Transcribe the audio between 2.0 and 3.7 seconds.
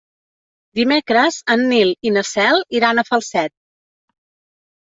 i na Cel iran a Falset.